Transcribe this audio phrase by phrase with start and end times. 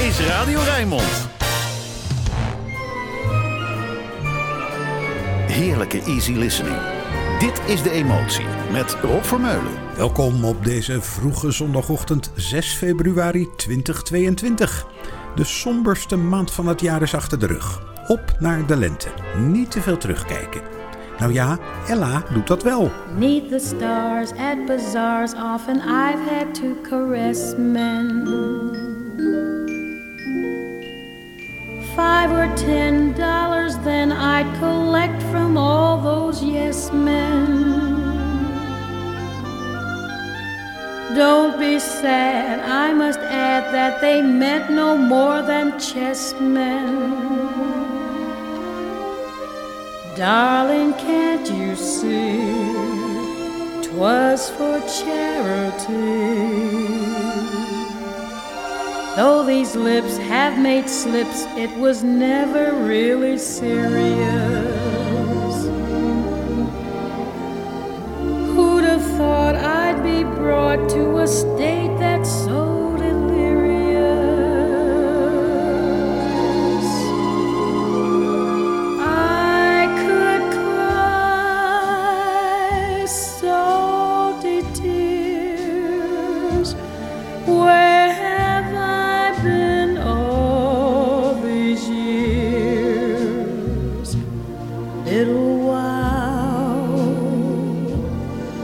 [0.00, 1.28] is Radio Rijnmond.
[5.46, 6.76] Heerlijke easy listening.
[7.38, 9.72] Dit is De Emotie met Rob Vermeulen.
[9.96, 14.86] Welkom op deze vroege zondagochtend 6 februari 2022.
[15.34, 17.82] De somberste maand van het jaar is achter de rug.
[18.06, 19.08] Op naar de lente.
[19.38, 20.62] Niet te veel terugkijken.
[21.18, 21.58] Nou ja,
[21.88, 22.90] Ella doet dat wel.
[23.16, 29.49] Neath the stars at bazaars, often I've had to caress men.
[32.00, 37.44] Five or ten dollars, then I'd collect from all those yes men.
[41.14, 46.88] Don't be sad, I must add that they meant no more than chessmen.
[50.16, 52.40] Darling, can't you see?
[53.82, 56.99] Twas for charity.
[59.20, 64.16] Though these lips have made slips, it was never really serious.
[68.54, 72.79] Who'd have thought I'd be brought to a state that's so
[95.70, 96.98] While,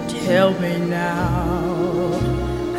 [0.09, 2.19] tell me now,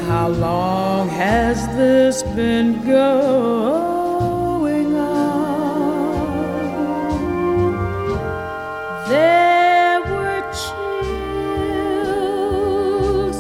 [0.08, 5.08] how long has this been going on?
[9.08, 11.08] There were chills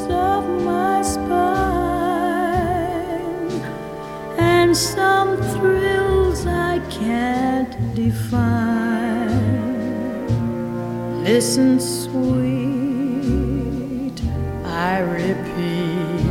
[0.09, 1.21] of my spine
[4.37, 8.46] and some thrills I can't define.
[11.37, 12.17] Listen, sweet,
[14.65, 16.23] I repeat,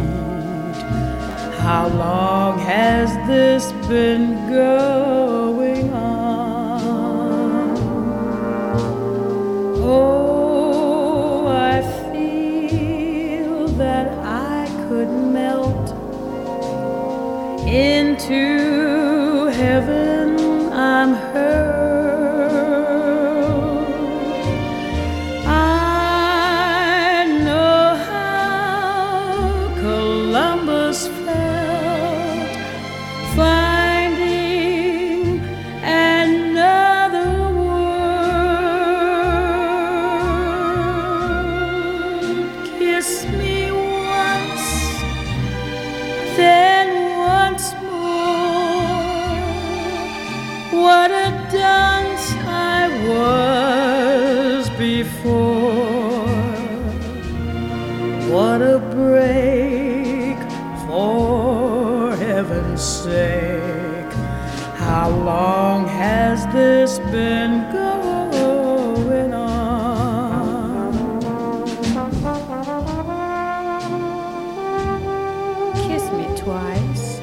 [1.61, 5.06] how long has this been going
[62.77, 64.13] heaven's sake.
[64.77, 70.93] How long has this been going on?
[75.89, 77.21] Kiss me twice.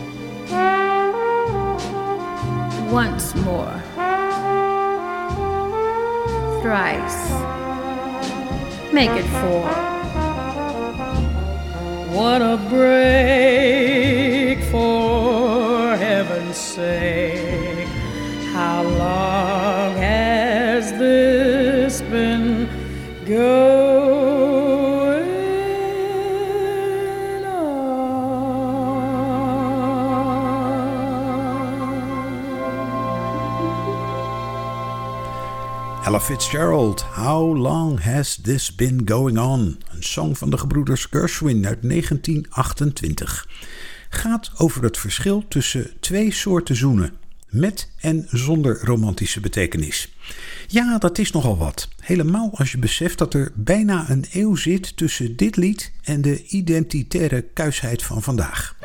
[2.92, 3.82] Once more.
[6.62, 7.32] Thrice.
[8.92, 9.68] Make it four.
[12.16, 13.63] What a break
[36.24, 39.78] Fitzgerald, How Long Has This Been Going On?
[39.90, 43.48] Een song van de gebroeders Gershwin uit 1928.
[44.10, 47.14] Gaat over het verschil tussen twee soorten zoenen.
[47.50, 50.16] Met en zonder romantische betekenis.
[50.68, 51.88] Ja, dat is nogal wat.
[52.00, 56.44] Helemaal als je beseft dat er bijna een eeuw zit tussen dit lied en de
[56.44, 58.76] identitaire kuisheid van vandaag.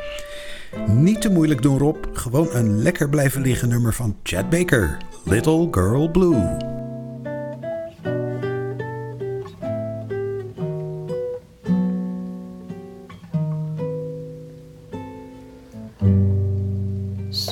[0.87, 5.67] Niet te moeilijk doen Rob, gewoon een lekker blijven liggen nummer van Chad Baker, Little
[5.71, 6.87] Girl Blue.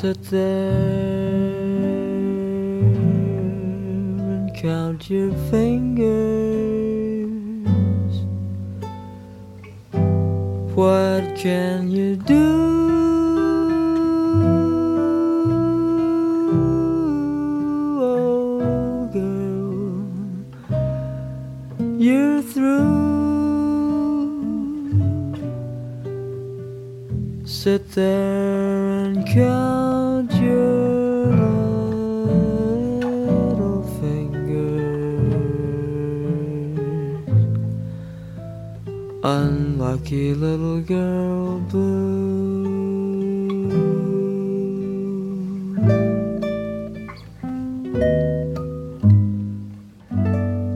[0.01, 0.69] sit there
[4.35, 6.07] and count your fingers.
[10.75, 12.45] What can you do?
[17.99, 20.05] Oh, girl,
[21.97, 23.07] you're through.
[27.45, 29.76] Sit there and count.
[40.09, 41.97] Unlucky little girl blue.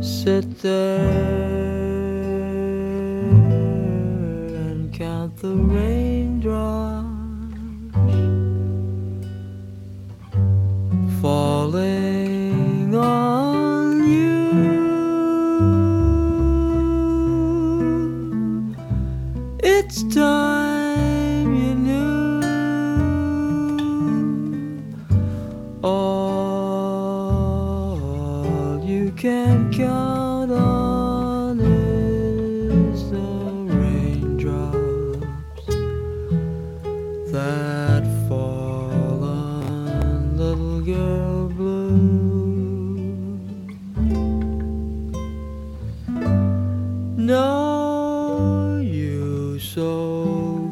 [0.02, 1.41] Sit there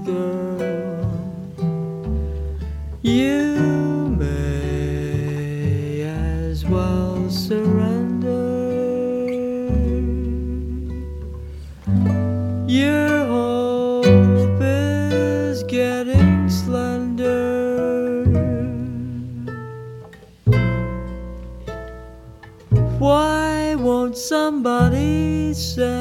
[0.10, 1.60] girl,
[3.02, 8.38] you may as well surrender.
[12.68, 18.26] Your hope is getting slender.
[23.00, 25.99] Why won't somebody send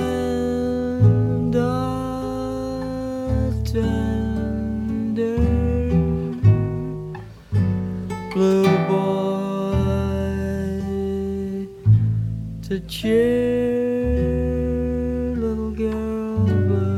[12.89, 14.17] cheer
[15.37, 16.97] little girl blue?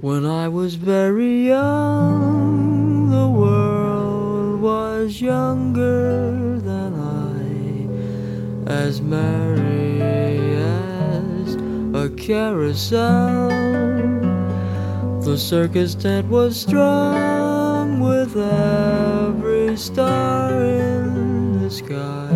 [0.00, 10.00] When I was very young, the world was younger than I, as merry
[10.56, 11.56] as
[11.94, 13.48] a carousel.
[15.20, 19.47] The circus tent was strung with every
[19.78, 22.34] star in the sky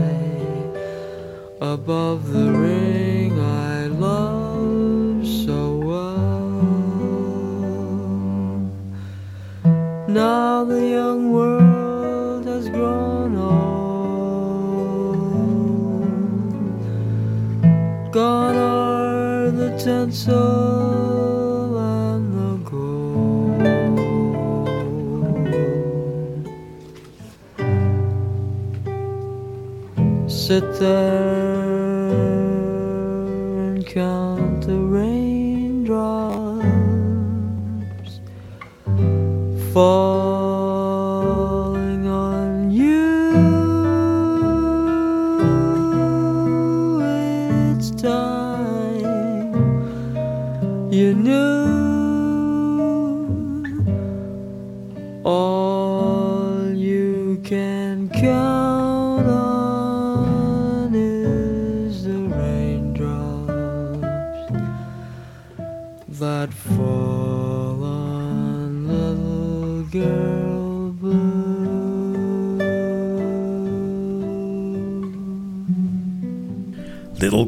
[1.61, 6.53] above the ring I love so well.
[10.09, 13.73] Now the young world has grown old.
[18.12, 20.92] Gone are the tinsel
[30.53, 32.11] Sit there
[33.65, 35.41] and count the raindrops.
[39.73, 40.22] Falling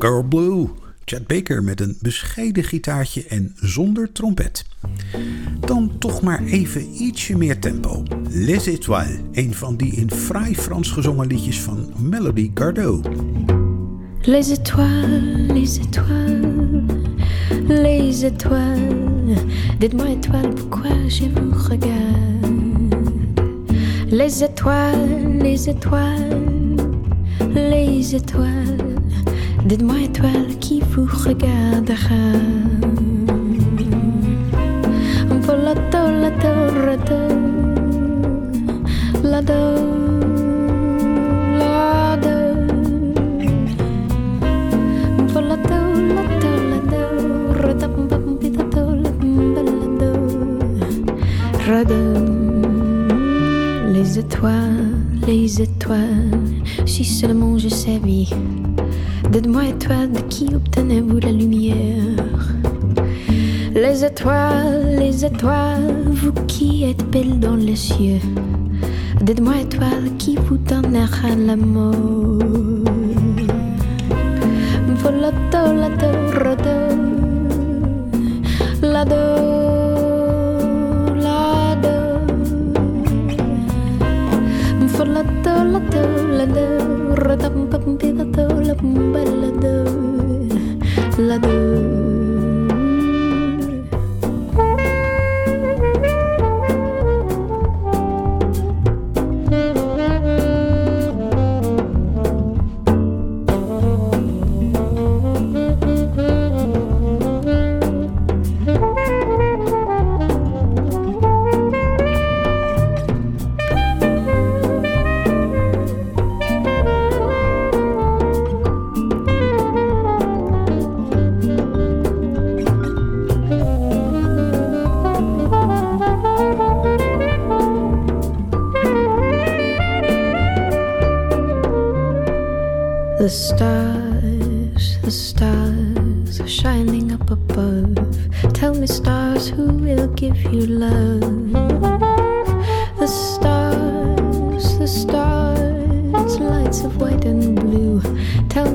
[0.05, 0.69] Girl Blue.
[1.05, 4.65] Chad Baker met een bescheiden gitaartje en zonder trompet.
[5.61, 8.03] Dan toch maar even ietsje meer tempo.
[8.29, 13.09] Les Étoiles, een van die in fraai Frans gezongen liedjes van Melody Gardot.
[14.23, 16.85] Les étoiles, les étoiles,
[17.67, 19.37] les étoiles.
[19.79, 22.53] Dites-moi étoiles, pourquoi je vous regarde
[24.09, 26.89] Les étoiles, les étoiles,
[27.55, 28.84] les étoiles.
[29.65, 32.15] Dites-moi étoile qui vous regardera?
[35.41, 36.87] Volato, la torre,
[39.23, 39.85] la do.
[53.93, 54.95] Les étoiles,
[55.27, 56.31] les étoiles,
[56.85, 58.27] si seulement je savais
[59.35, 62.55] Dites-moi étoiles, de qui obtenez-vous la lumière?
[63.75, 68.21] Les étoiles, les étoiles, vous qui êtes belles dans les cieux.
[69.23, 72.84] Dites-moi étoiles, qui vous donnera l'amour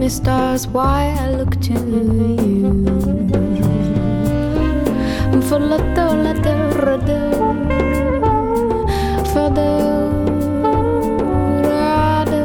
[0.09, 2.83] Tell stars, why I look to you.
[5.47, 7.19] For la do, la do, ra do.
[9.31, 9.69] For the
[11.61, 12.43] ra do.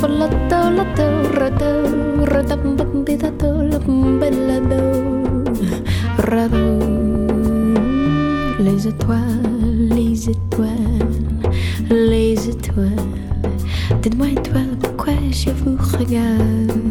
[0.00, 1.06] For la do, la do,
[1.38, 2.24] ra do.
[2.32, 4.82] Ra da bum bi da do, la bum ba la do.
[6.18, 6.64] Ra do.
[8.58, 11.38] Les étoiles, les étoiles,
[11.90, 13.13] les étoiles.
[14.04, 16.83] Dites-moi, étoiles, pourquoi je vous regarde?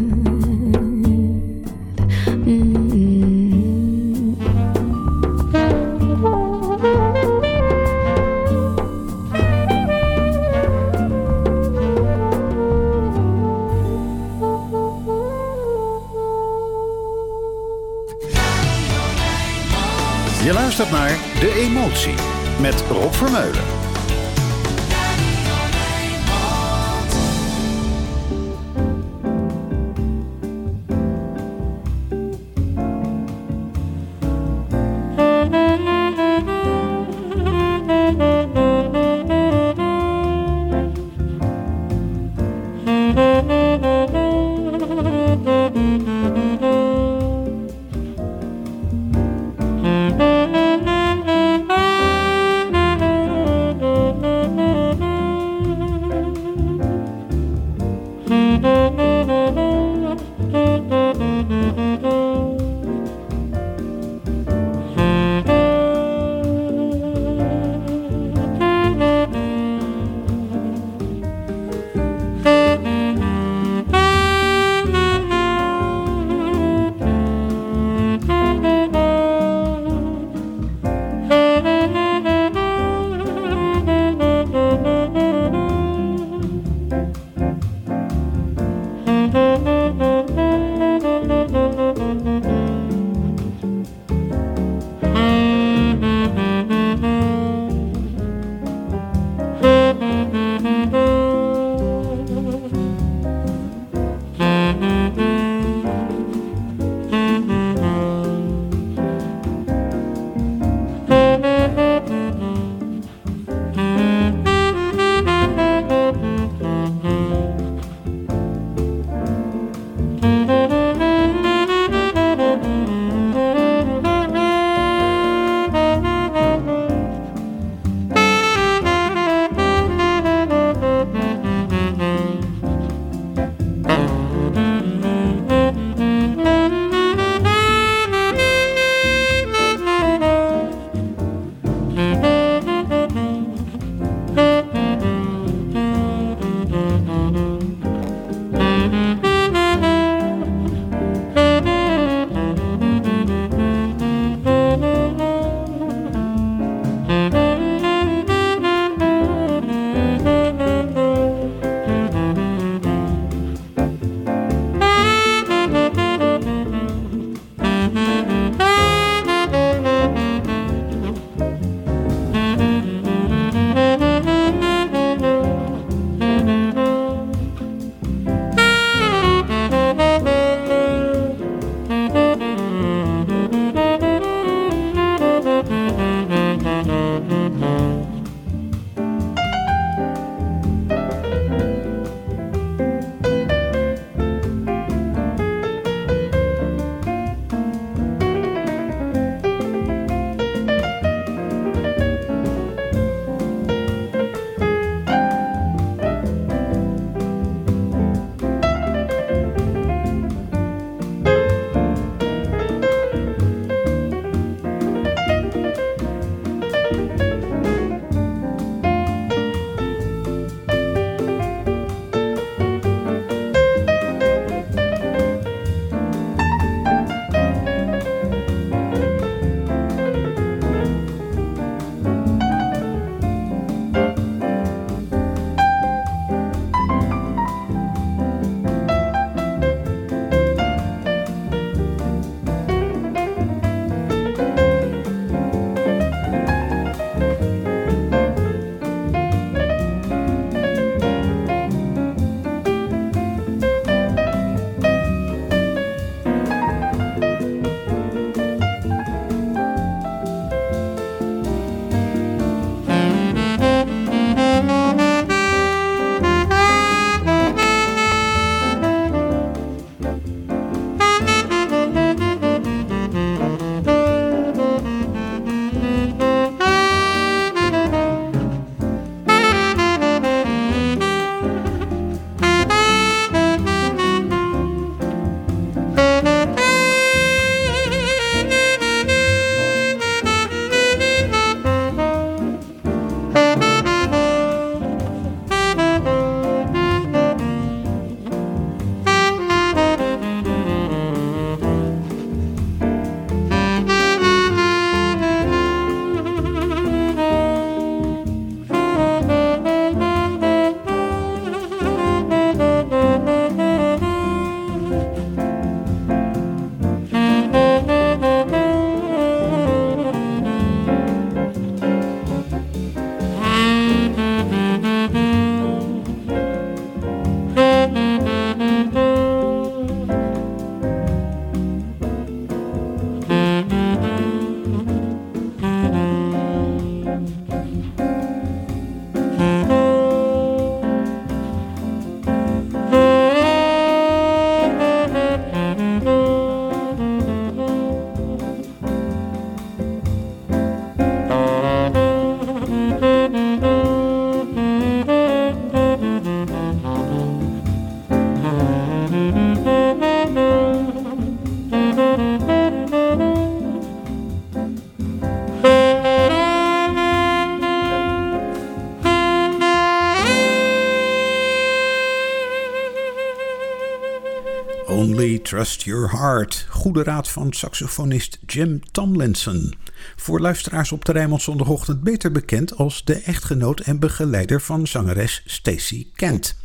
[375.64, 376.66] Your Heart.
[376.70, 379.74] Goede raad van saxofonist Jim Tomlinson.
[380.16, 385.44] Voor luisteraars op de Rijnmond zondagochtend beter bekend als de echtgenoot en begeleider van zangeres
[385.46, 386.56] Stacey Kent.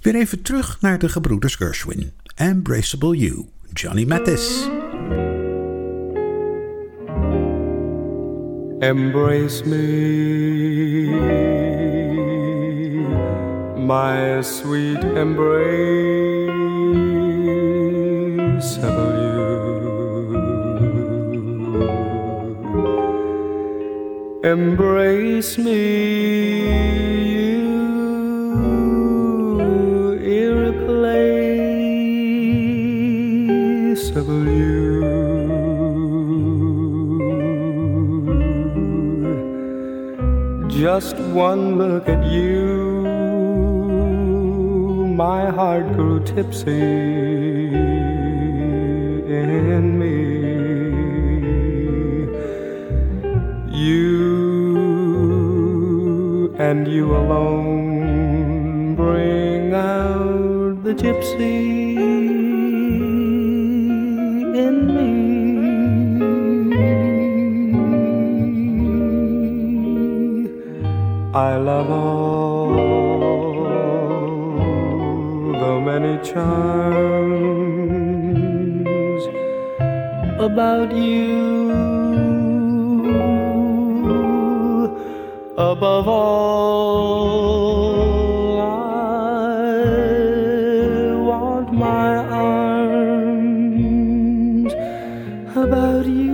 [0.00, 2.12] Weer even terug naar de gebroeders Gershwin.
[2.34, 4.68] Embraceable You, Johnny Mathis.
[8.78, 9.76] Embrace me,
[13.86, 16.65] my sweet embraceable
[18.60, 19.36] you.
[24.44, 25.72] Embrace me,
[27.42, 27.66] you
[30.22, 31.28] irreplaceable
[34.48, 35.02] you.
[40.68, 43.02] Just one look at you,
[45.14, 47.35] my heart grew tipsy
[53.86, 54.02] You
[56.58, 61.96] and you alone bring out the gypsy
[64.64, 65.12] in me.
[71.32, 72.72] I love all
[75.62, 76.56] the many charms
[80.40, 81.55] about you.
[85.76, 87.50] Above all,
[88.60, 88.64] I
[91.28, 93.52] want my arms
[95.54, 96.32] about you.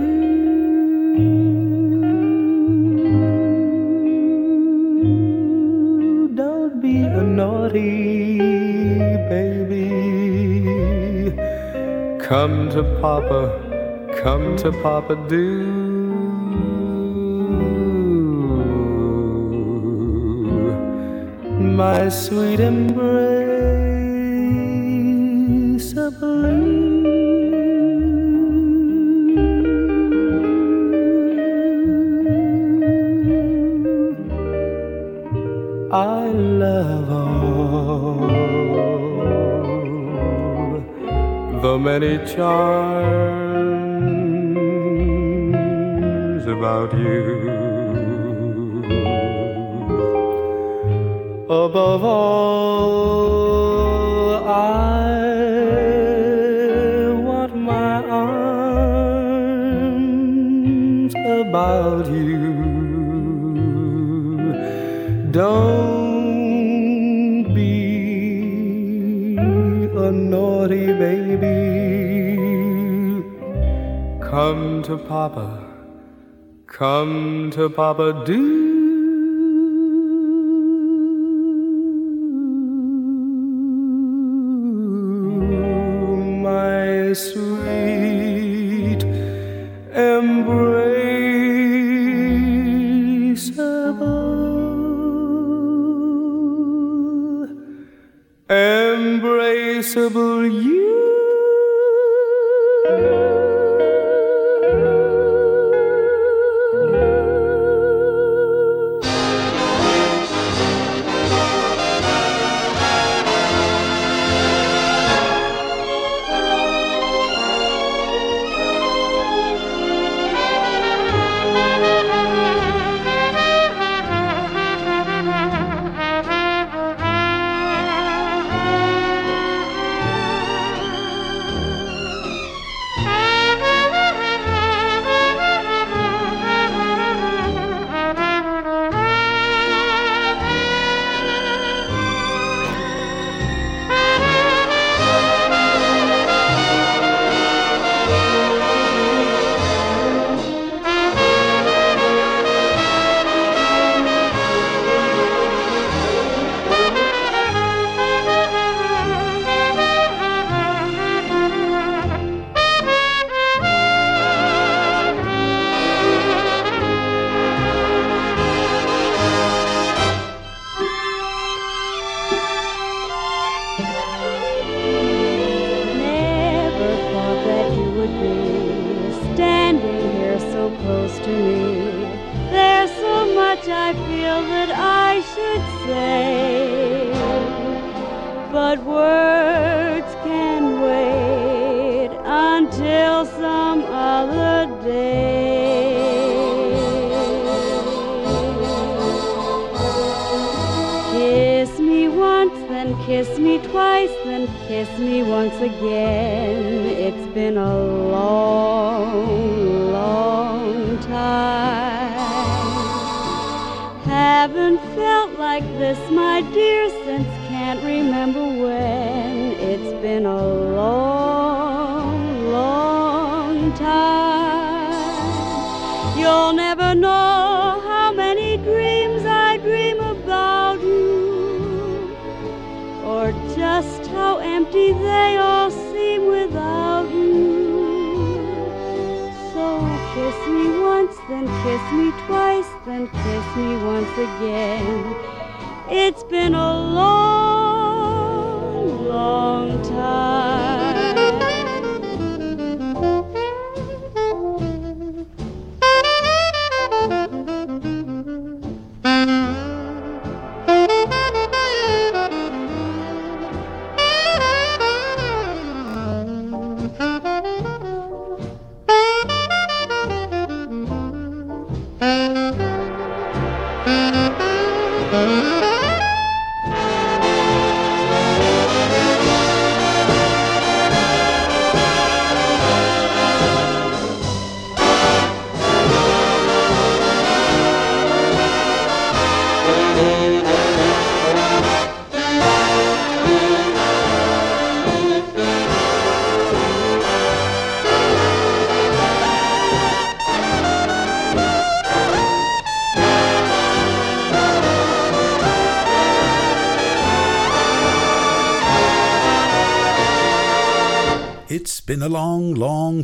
[6.33, 8.37] Don't be a naughty
[9.27, 9.89] baby.
[12.25, 13.41] Come to Papa,
[14.23, 15.72] come to Papa, do
[21.83, 23.33] my sweet embraceable.
[35.91, 36.27] I
[36.63, 38.27] love all
[41.63, 42.93] the many charms
[46.55, 47.42] about you.
[51.53, 53.37] Above all,
[54.47, 55.13] I
[57.27, 59.53] want my arms
[61.13, 62.53] about you.
[65.29, 66.33] Don't
[67.53, 71.61] be a naughty baby.
[74.27, 75.49] Come to Papa,
[76.65, 78.52] come to Papa, do.
[87.13, 87.19] My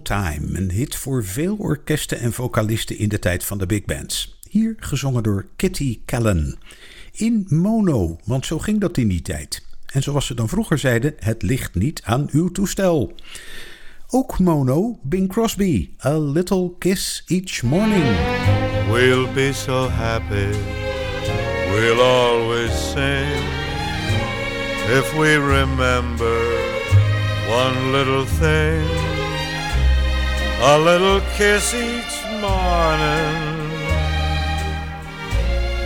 [0.09, 0.57] Time.
[0.57, 4.39] Een hit voor veel orkesten en vocalisten in de tijd van de big bands.
[4.49, 6.55] Hier gezongen door Kitty Callan.
[7.11, 9.65] In mono, want zo ging dat in die tijd.
[9.85, 13.15] En zoals ze dan vroeger zeiden, het ligt niet aan uw toestel.
[14.07, 15.89] Ook mono, Bing Crosby.
[16.05, 18.17] A Little Kiss Each Morning.
[18.91, 20.57] We'll be so happy,
[21.71, 23.43] we'll always sing
[24.97, 26.37] if we remember
[27.49, 29.08] one little thing.
[30.61, 33.71] A little kiss each morning,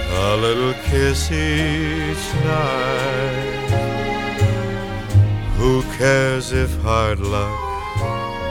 [0.09, 3.69] a little kiss each night.
[5.57, 7.59] Who cares if hard luck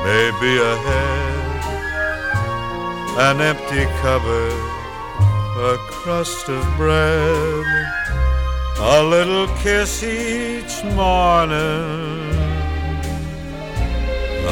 [0.04, 1.42] may be ahead?
[3.18, 4.62] An empty cupboard,
[5.72, 7.66] a crust of bread,
[8.78, 12.21] a little kiss each morning,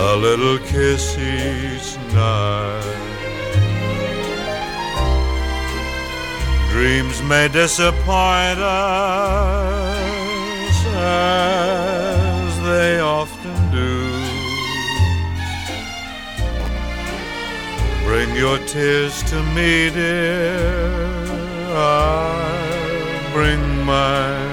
[0.00, 2.96] a little kiss each night.
[6.70, 8.86] Dreams may disappoint us
[10.96, 14.08] as they often do.
[18.06, 20.56] Bring your tears to me, dear.
[21.72, 24.49] I'll bring mine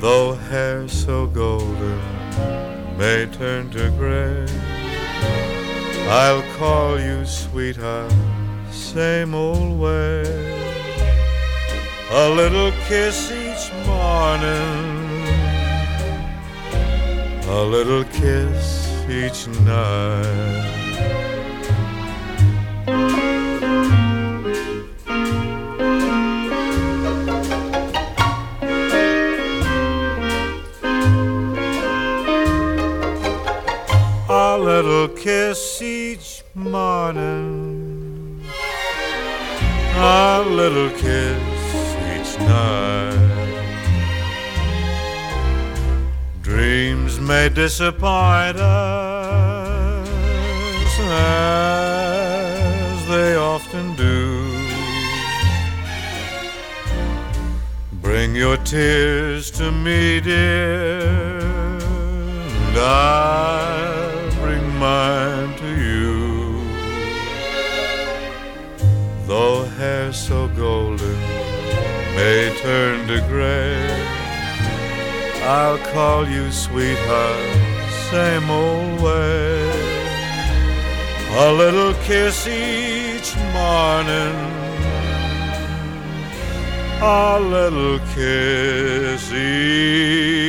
[0.00, 1.98] Though hair so golden
[2.96, 4.46] may turn to gray,
[6.08, 8.12] I'll call you sweetheart,
[8.70, 10.22] same old way.
[12.12, 15.26] A little kiss each morning,
[17.48, 20.77] a little kiss each night.
[37.14, 38.42] Morning,
[39.96, 41.40] a little kiss
[42.12, 43.14] each night.
[46.42, 50.08] Dreams may disappoint us
[51.00, 54.44] as they often do.
[58.02, 65.54] Bring your tears to me, dear, and I'll bring mine
[70.12, 71.18] so golden
[72.16, 73.86] may turn to gray,
[75.44, 77.56] I'll call you sweetheart,
[78.10, 79.70] same old way.
[81.30, 84.34] A little kiss each morning,
[87.02, 90.48] a little kiss each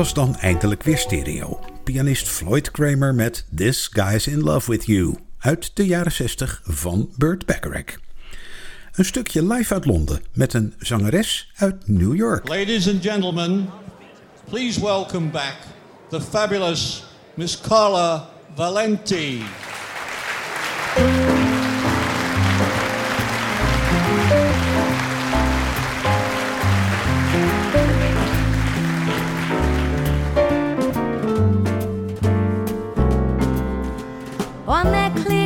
[0.00, 1.60] Was dan eindelijk weer stereo.
[1.84, 7.10] Pianist Floyd Kramer met This Guy's in Love with You uit de jaren 60 van
[7.16, 7.98] Burt Bacharach.
[8.92, 12.48] Een stukje live uit Londen met een zangeres uit New York.
[12.48, 13.70] Ladies and gentlemen,
[14.48, 15.56] please welcome back
[16.08, 19.42] the fabulous Miss Carla Valenti.
[34.70, 35.39] On that clear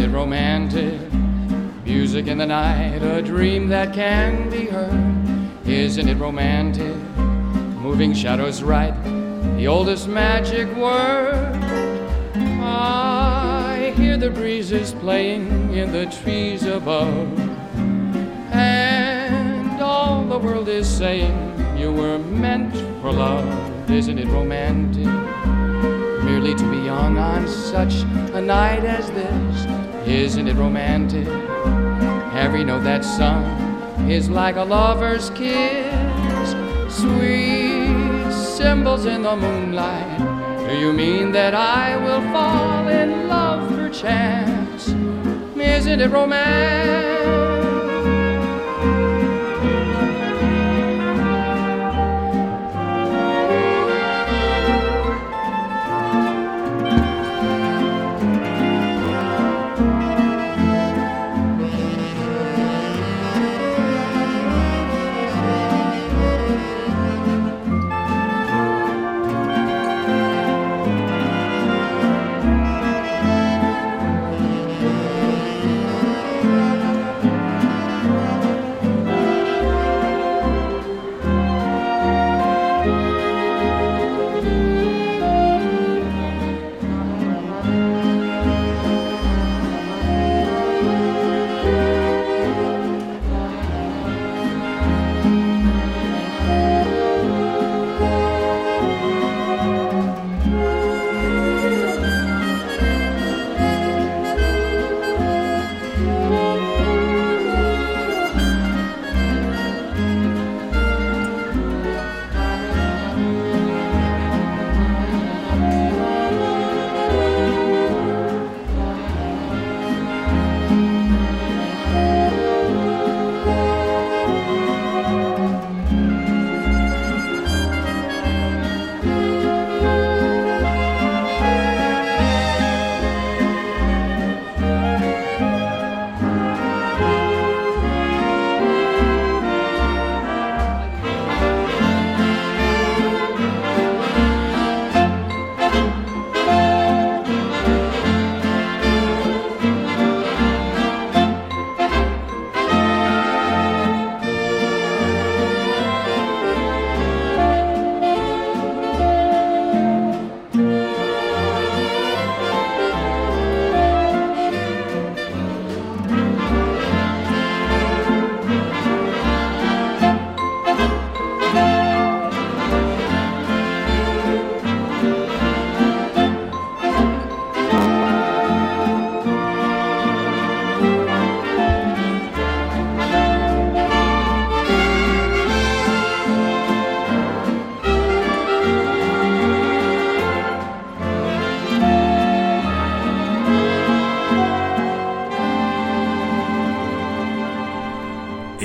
[0.00, 0.98] it romantic?
[1.84, 5.68] Music in the night, a dream that can be heard.
[5.68, 6.96] Isn't it romantic?
[7.82, 8.94] Moving shadows write,
[9.56, 11.54] the oldest magic word.
[12.62, 17.38] I hear the breezes playing in the trees above.
[18.52, 23.90] And all the world is saying you were meant for love.
[23.90, 25.04] Isn't it romantic?
[26.24, 29.79] Merely to be young on such a night as this.
[30.06, 31.26] Isn't it romantic?
[32.34, 33.44] Every note that's sung
[34.10, 36.50] is like a lover's kiss.
[36.88, 40.18] Sweet symbols in the moonlight.
[40.68, 44.88] Do you mean that I will fall in love perchance?
[45.56, 47.49] Isn't it romantic?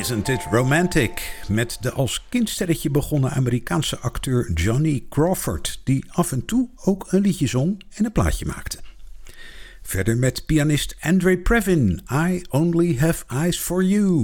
[0.06, 1.44] Isn't It Romantic?
[1.48, 7.22] Met de als kindsterretje begonnen Amerikaanse acteur Johnny Crawford, die af en toe ook een
[7.22, 8.78] liedje zong en een plaatje maakte.
[9.82, 14.24] Verder met pianist Andre Previn, I Only Have Eyes for You.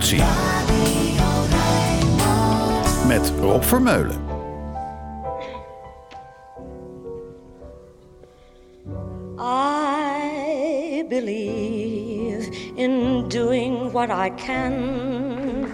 [0.00, 0.24] Emotie.
[3.06, 4.28] Met Rob Vermeulen.
[9.38, 15.72] I believe in doing what I can,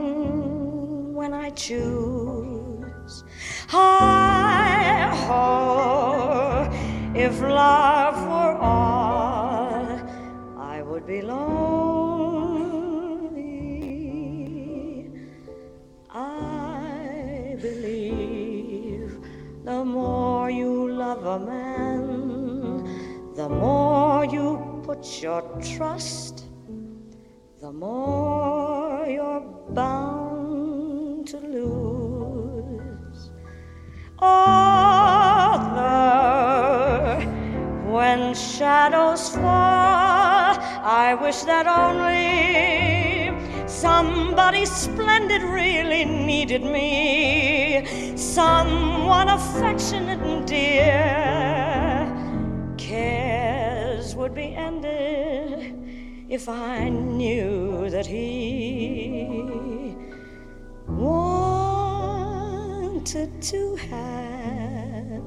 [1.14, 3.24] when I choose.
[3.70, 6.70] Hi ho,
[7.16, 9.17] if love were all,
[11.08, 11.48] I be lonely.
[16.10, 19.18] I believe
[19.64, 22.84] the more you love a man,
[23.36, 25.44] the more you put your
[25.78, 26.44] trust,
[27.62, 29.40] the more you're
[29.70, 33.32] bound to lose.
[34.20, 35.78] Other,
[37.88, 43.32] when shadows fall, I wish that only
[43.68, 47.86] somebody splendid really needed me,
[48.18, 52.12] someone affectionate and dear.
[52.78, 55.74] Cares would be ended
[56.30, 59.96] if I knew that he
[60.90, 61.42] wanted
[63.42, 65.24] to have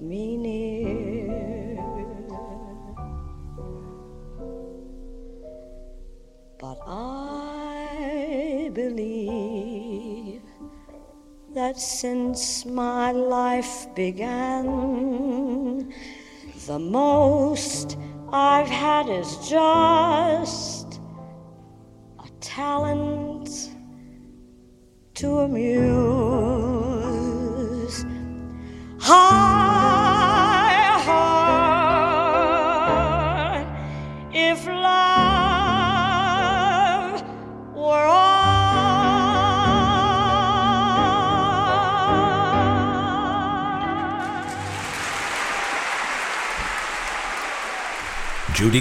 [0.00, 1.17] me near.
[6.90, 10.40] I believe
[11.52, 15.92] that since my life began,
[16.66, 17.98] the most
[18.32, 20.98] I've had is just
[22.24, 23.70] a talent
[25.16, 26.38] to amuse.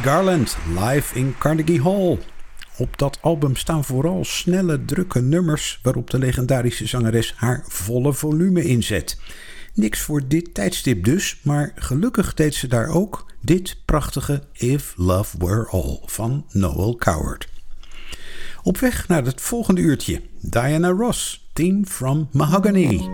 [0.01, 2.17] Garland, live in Carnegie Hall.
[2.77, 8.63] Op dat album staan vooral snelle, drukke nummers waarop de legendarische zangeres haar volle volume
[8.63, 9.19] inzet.
[9.73, 15.37] Niks voor dit tijdstip dus, maar gelukkig deed ze daar ook dit prachtige If Love
[15.37, 17.47] Were All van Noel Coward.
[18.63, 23.09] Op weg naar het volgende uurtje, Diana Ross, Team from Mahogany.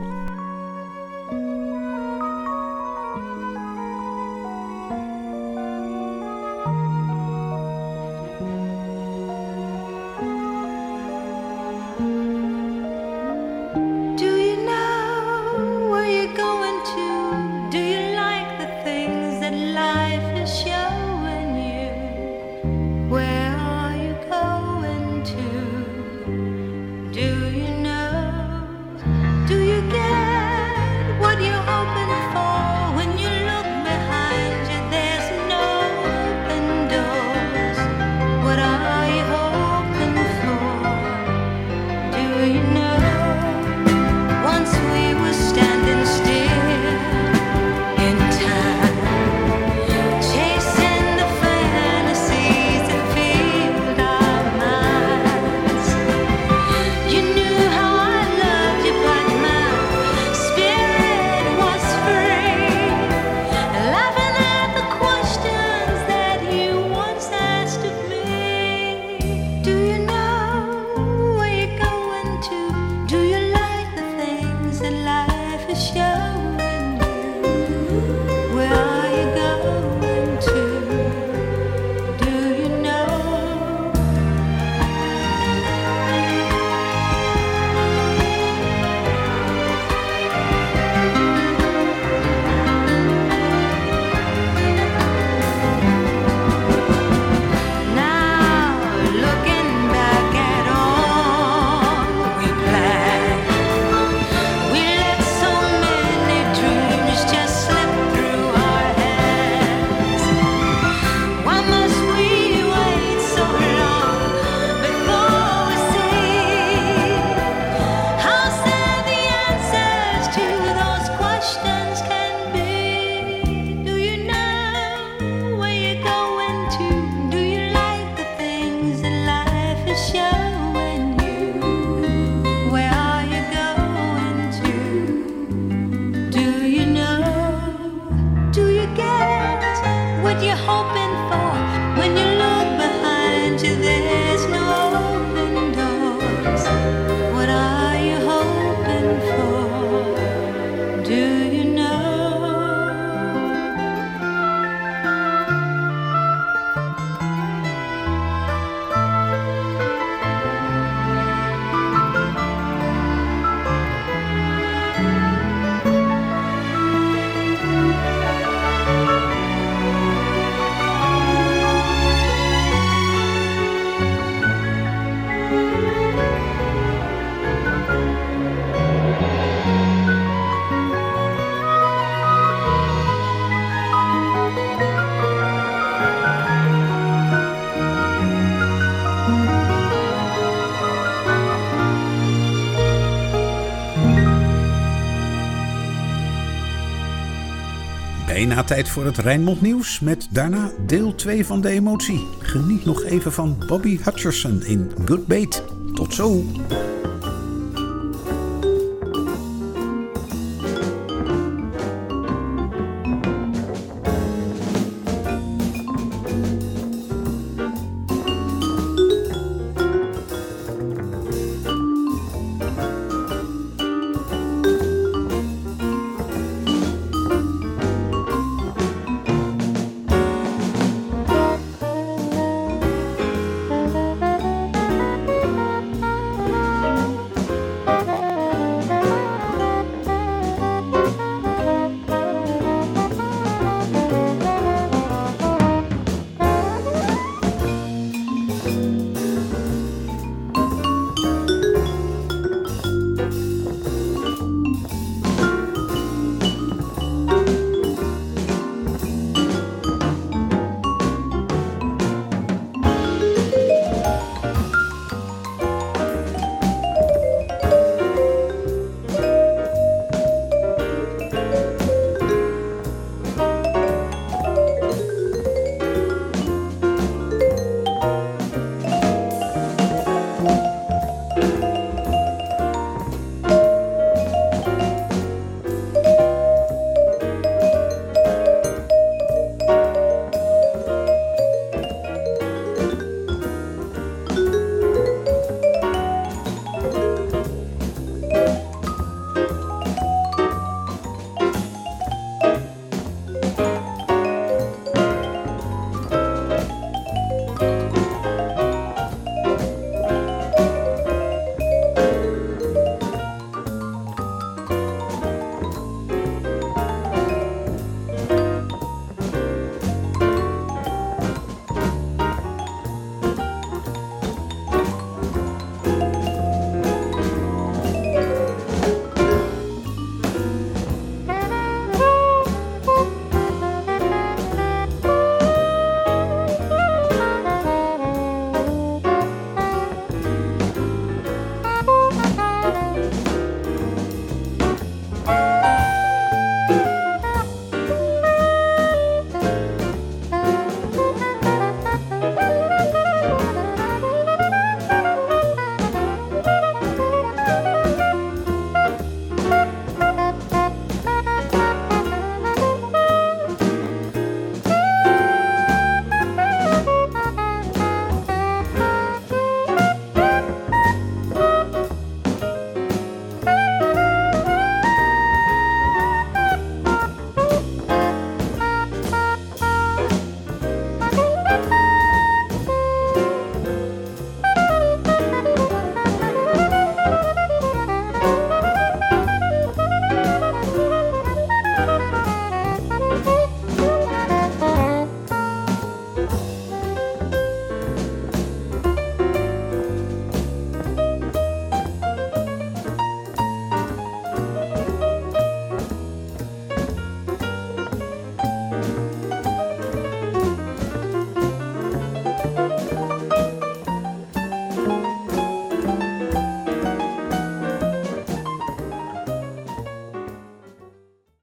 [198.54, 202.28] Bijna tijd voor het Rijnmond nieuws met daarna deel 2 van de emotie.
[202.40, 205.64] Geniet nog even van Bobby Hutcherson in Good Bait.
[205.94, 206.44] Tot zo!